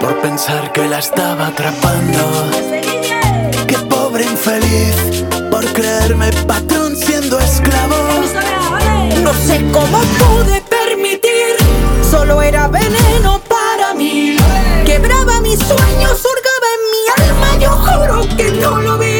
Por 0.00 0.20
pensar 0.20 0.72
que 0.72 0.86
la 0.86 0.98
estaba 0.98 1.48
atrapando. 1.48 2.50
Qué 3.66 3.78
pobre 3.90 4.24
infeliz 4.24 5.24
por 5.50 5.64
creerme 5.72 6.30
patrón 6.46 6.96
siendo 6.96 7.38
esclavo. 7.38 7.96
No 9.22 9.32
sé 9.34 9.64
cómo 9.72 10.00
pude 10.18 10.62
permitir, 10.62 11.56
solo 12.10 12.40
era 12.42 12.68
veneno 12.68 13.40
para 13.48 13.94
mí. 13.94 14.36
Quebraba 14.86 15.40
mis 15.40 15.58
sueños, 15.58 16.22
hurgaba 16.24 16.68
en 16.76 16.82
mi 16.92 17.24
alma, 17.24 17.58
yo 17.60 17.70
juro 17.70 18.36
que 18.36 18.50
no 18.52 18.80
lo 18.80 18.98
vi. 18.98 19.17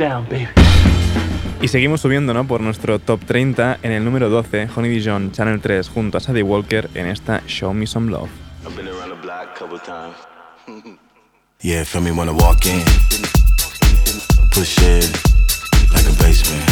Down, 0.00 0.24
baby. 0.28 0.48
Y 1.60 1.68
seguimos 1.68 2.00
subiendo 2.00 2.32
¿no? 2.32 2.46
por 2.46 2.62
nuestro 2.62 2.98
top 2.98 3.20
30 3.26 3.80
en 3.82 3.92
el 3.92 4.02
número 4.02 4.30
12, 4.30 4.70
Honey 4.74 4.90
Dijon, 4.90 5.30
Channel 5.30 5.60
3, 5.60 5.88
junto 5.90 6.16
a 6.16 6.20
Sadie 6.20 6.42
Walker 6.42 6.88
en 6.94 7.06
esta 7.06 7.42
Show 7.46 7.74
Me 7.74 7.86
Some 7.86 8.10
Love. 8.10 8.30
I've 8.64 8.74
been 8.74 8.88
around 8.88 9.10
the 9.10 9.20
block 9.20 9.50
a 9.54 9.58
couple 9.58 9.78
times. 9.78 10.16
yeah, 11.60 11.84
feel 11.84 12.00
me 12.00 12.12
when 12.12 12.28
I 12.28 12.32
walk 12.32 12.64
in. 12.64 12.82
Push 14.52 14.78
it 14.78 15.10
like 15.92 16.06
a 16.06 16.12
basement. 16.22 16.64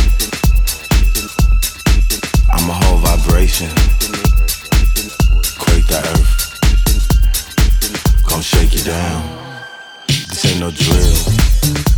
I'm 2.50 2.70
a 2.70 2.72
whole 2.72 2.98
vibration. 2.98 3.68
Quake 5.58 5.86
the 5.86 6.00
earth. 6.14 6.56
Gonna 8.26 8.42
shake 8.42 8.72
you 8.74 8.84
down. 8.84 9.22
This 10.06 10.46
ain't 10.46 10.60
no 10.60 10.70
drill. 10.70 11.97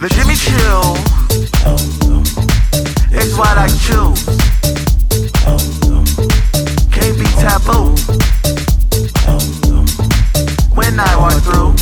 The 0.00 0.08
Jimmy 0.16 0.34
Chill 0.34 0.96
is 3.20 3.36
what 3.36 3.58
I 3.58 3.68
choose. 3.84 4.24
Can't 6.90 7.18
be 7.18 7.26
taboo. 7.36 7.92
When 10.74 10.98
I 10.98 11.16
walk 11.20 11.36
through, 11.42 11.74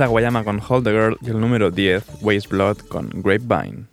Rinsa 0.00 0.08
Guayama 0.08 0.44
con 0.44 0.62
Hold 0.66 0.84
the 0.84 0.92
Girl 0.92 1.18
y 1.20 1.28
el 1.28 1.38
número 1.38 1.70
10, 1.70 2.22
Waste 2.22 2.48
Blood 2.48 2.78
con 2.88 3.10
Grapevine. 3.22 3.89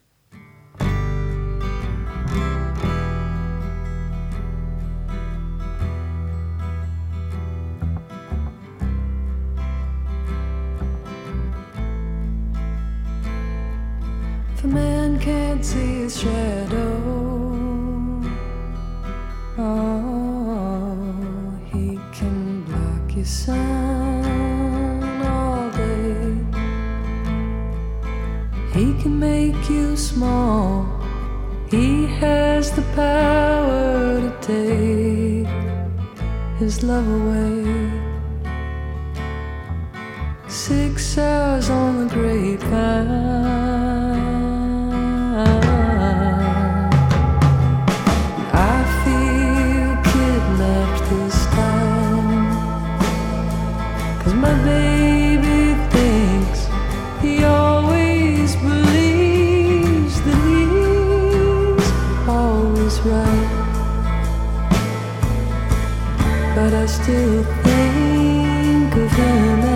But 66.58 66.74
I 66.74 66.88
still 66.88 67.44
think 67.44 68.96
of 68.96 69.12
him 69.12 69.67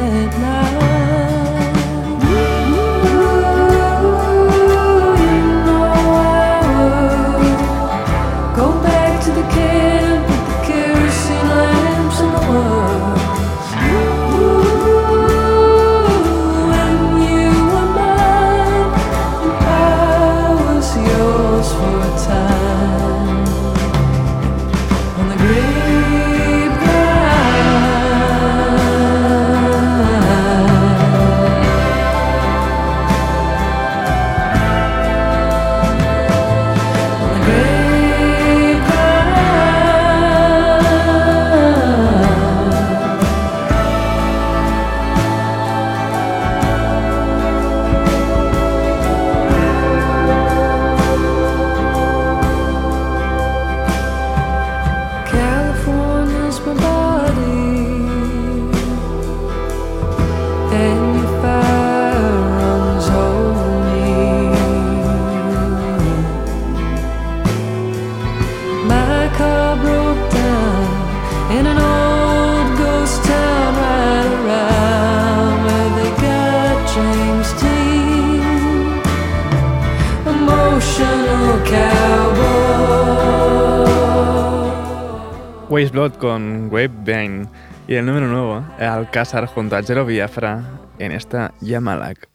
Waste 85.81 85.97
Blood 85.97 86.13
con 86.19 86.67
Wave 86.71 86.91
Bane. 87.03 87.47
Y 87.87 87.95
el 87.95 88.05
número 88.05 88.27
nuevo, 88.27 88.63
Alcázar 88.77 89.47
junto 89.47 89.75
a 89.75 89.81
Jero 89.81 90.05
Biafra 90.05 90.63
en 90.99 91.11
esta 91.11 91.55
Yamalak. 91.59 92.29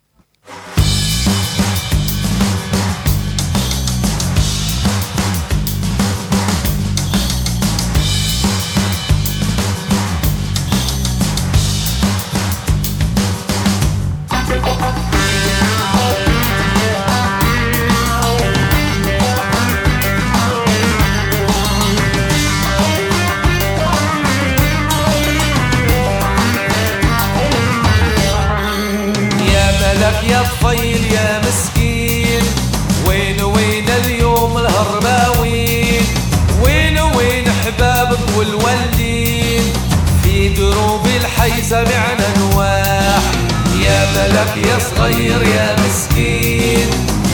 صغير 45.06 45.42
يا 45.42 45.76
مسكين. 45.86 46.88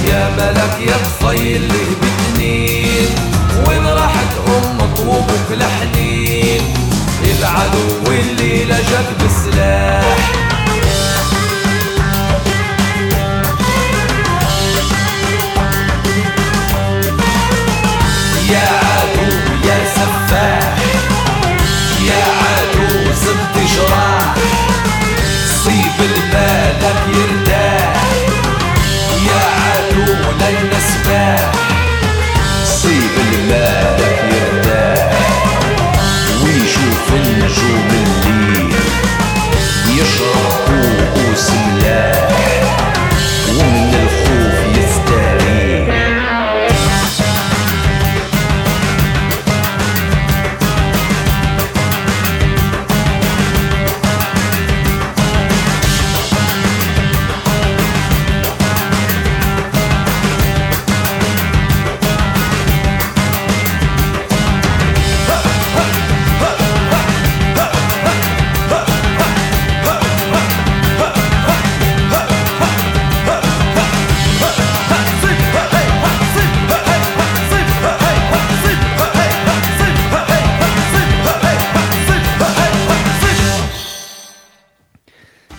يا 0.08 0.30
ملك 0.36 0.88
يا 0.88 0.96
طفيل 0.96 1.68
له 1.68 1.96
بتنين. 2.02 3.08
وين 3.68 3.86
راحت 3.86 4.32
أمك 4.48 4.98
وأبوك 4.98 5.48
لحنين؟ 5.50 6.62
العدو 7.38 8.12
اللي 8.12 8.64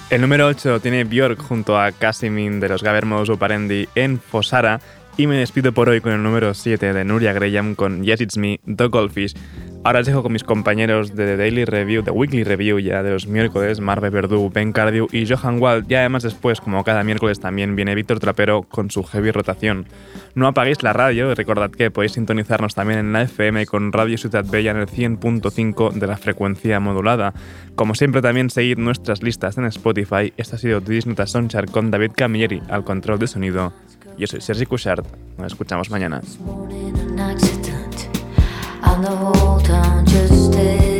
El 0.09 0.21
número 0.21 0.47
8 0.47 0.79
tiene 0.79 1.05
Björk 1.05 1.41
junto 1.41 1.79
a 1.79 1.91
Casimin 1.91 2.59
de 2.59 2.69
los 2.69 2.83
Gabermos 2.83 3.29
Uparendi 3.29 3.87
en 3.95 4.19
Fosara. 4.19 4.79
Y 5.17 5.27
me 5.27 5.37
despido 5.37 5.71
por 5.73 5.89
hoy 5.89 6.01
con 6.01 6.11
el 6.11 6.23
número 6.23 6.53
7 6.53 6.93
de 6.93 7.03
Nuria 7.05 7.33
Graham 7.33 7.75
con 7.75 8.03
Yes 8.03 8.21
It's 8.21 8.37
Me, 8.37 8.59
The 8.65 8.87
Goldfish. 8.87 9.33
Ahora 9.85 9.99
os 9.99 10.05
dejo 10.05 10.23
con 10.23 10.31
mis 10.31 10.45
compañeros 10.45 11.13
de 11.13 11.25
The 11.25 11.35
Daily 11.35 11.65
Review, 11.65 12.03
The 12.03 12.11
Weekly 12.11 12.45
Review 12.45 12.79
ya 12.79 13.03
de 13.03 13.11
los 13.11 13.27
miércoles, 13.27 13.81
Marve 13.81 14.09
Verdú, 14.09 14.49
Ben 14.49 14.71
Cardew 14.71 15.07
y 15.11 15.27
Johan 15.27 15.61
Wald. 15.61 15.91
Y 15.91 15.95
además 15.95 16.23
después, 16.23 16.61
como 16.61 16.85
cada 16.85 17.03
miércoles 17.03 17.41
también 17.41 17.75
viene 17.75 17.93
Víctor 17.93 18.21
Trapero 18.21 18.63
con 18.63 18.89
su 18.91 19.03
heavy 19.03 19.31
rotación. 19.31 19.85
No 20.35 20.47
apaguéis 20.47 20.83
la 20.83 20.93
radio 20.93 21.29
y 21.29 21.33
recordad 21.33 21.69
que 21.69 21.91
podéis 21.91 22.13
sintonizarnos 22.13 22.75
también 22.75 22.99
en 22.99 23.11
la 23.11 23.23
FM 23.23 23.65
con 23.65 23.91
Radio 23.91 24.17
Ciudad 24.17 24.45
Bella 24.49 24.71
en 24.71 24.77
el 24.77 24.87
100.5 24.87 25.91
de 25.91 26.07
la 26.07 26.15
frecuencia 26.15 26.79
modulada. 26.79 27.33
Como 27.75 27.93
siempre 27.93 28.21
también 28.21 28.49
seguid 28.49 28.77
nuestras 28.77 29.21
listas 29.21 29.57
en 29.57 29.65
Spotify. 29.65 30.31
Esta 30.37 30.55
ha 30.55 30.59
sido 30.59 30.79
Disney 30.79 31.17
Sonchar 31.25 31.69
con 31.69 31.91
David 31.91 32.11
Camilleri 32.15 32.61
al 32.69 32.85
control 32.85 33.19
de 33.19 33.27
sonido. 33.27 33.73
Yo 34.17 34.27
soy 34.27 34.39
Sergi 34.39 34.65
Cushart. 34.65 35.05
Nos 35.37 35.51
escuchamos 35.51 35.89
mañana. 35.89 36.21
on 38.93 39.01
the 39.01 39.09
whole 39.09 39.59
town 39.59 40.05
just 40.05 40.51
stay. 40.51 40.92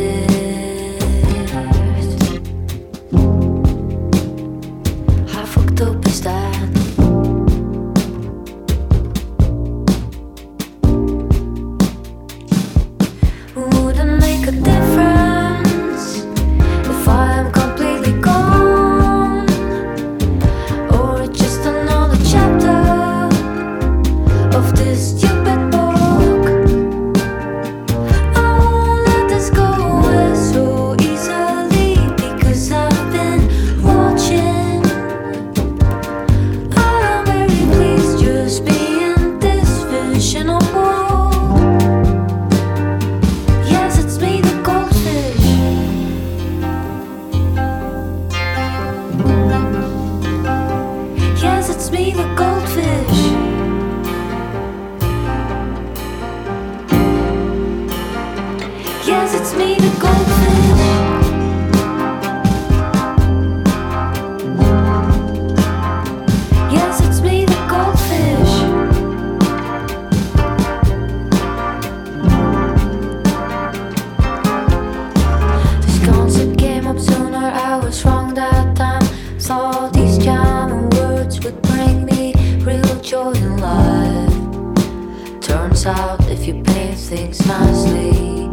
Out 85.86 86.18
if 86.30 86.46
you 86.46 86.62
paint 86.62 86.98
things 86.98 87.46
nicely, 87.46 88.48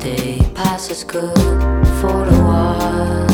they 0.00 0.38
pass 0.54 0.90
as 0.90 1.02
good 1.02 1.34
for 1.98 2.24
a 2.24 2.42
while. 2.44 3.27